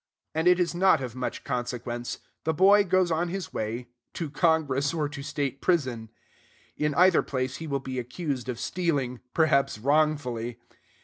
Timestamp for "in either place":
6.75-7.57